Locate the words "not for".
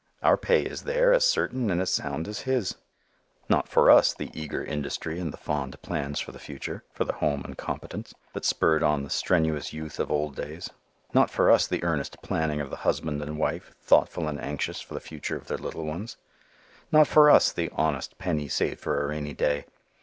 3.49-3.91, 11.13-11.51, 16.91-17.29